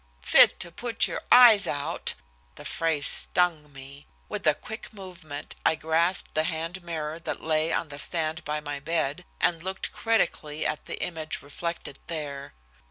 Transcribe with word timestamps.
"Fit 0.23 0.59
to 0.59 0.71
put 0.71 1.05
your 1.05 1.21
eyes 1.31 1.67
out!" 1.67 2.15
The 2.55 2.65
phrase 2.65 3.05
stung 3.05 3.71
me. 3.71 4.07
With 4.29 4.47
a 4.47 4.55
quick 4.55 4.91
movement, 4.91 5.55
I 5.63 5.75
grasped 5.75 6.33
the 6.33 6.45
hand 6.45 6.81
mirror 6.81 7.19
that 7.19 7.43
lay 7.43 7.71
on 7.71 7.89
the 7.89 7.99
stand 7.99 8.43
by 8.43 8.61
my 8.61 8.79
bed, 8.79 9.23
and 9.39 9.61
looked 9.61 9.91
critically 9.91 10.65
at 10.65 10.87
the 10.87 10.97
image 11.03 11.43
reflected 11.43 11.99
there. 12.07 12.55